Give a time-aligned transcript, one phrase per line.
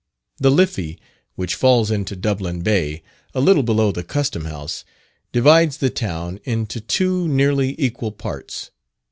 [0.39, 0.99] The Liffey,
[1.35, 3.03] which falls into Dublin Bay
[3.35, 4.83] a little below the Custom House,
[5.31, 8.71] divides the town into two nearly equal parts.